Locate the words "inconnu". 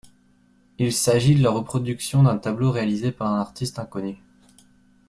3.77-4.17